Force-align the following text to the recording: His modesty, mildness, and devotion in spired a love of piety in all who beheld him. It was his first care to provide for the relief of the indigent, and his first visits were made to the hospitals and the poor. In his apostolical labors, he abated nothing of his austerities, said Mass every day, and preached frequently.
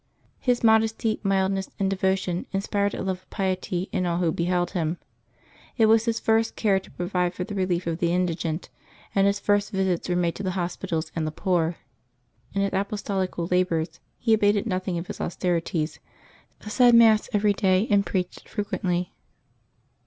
His 0.39 0.63
modesty, 0.63 1.19
mildness, 1.23 1.69
and 1.77 1.87
devotion 1.87 2.47
in 2.51 2.61
spired 2.61 2.95
a 2.95 3.03
love 3.03 3.19
of 3.19 3.29
piety 3.29 3.87
in 3.91 4.07
all 4.07 4.17
who 4.17 4.31
beheld 4.31 4.71
him. 4.71 4.97
It 5.77 5.85
was 5.85 6.05
his 6.05 6.19
first 6.19 6.55
care 6.55 6.79
to 6.79 6.89
provide 6.89 7.35
for 7.35 7.43
the 7.43 7.53
relief 7.53 7.85
of 7.85 7.99
the 7.99 8.11
indigent, 8.11 8.69
and 9.13 9.27
his 9.27 9.39
first 9.39 9.69
visits 9.69 10.09
were 10.09 10.15
made 10.15 10.33
to 10.37 10.41
the 10.41 10.57
hospitals 10.57 11.11
and 11.15 11.27
the 11.27 11.31
poor. 11.31 11.77
In 12.55 12.61
his 12.63 12.73
apostolical 12.73 13.45
labors, 13.51 13.99
he 14.17 14.33
abated 14.33 14.65
nothing 14.65 14.97
of 14.97 15.05
his 15.05 15.21
austerities, 15.21 15.99
said 16.61 16.95
Mass 16.95 17.29
every 17.31 17.53
day, 17.53 17.87
and 17.91 18.03
preached 18.03 18.49
frequently. 18.49 19.13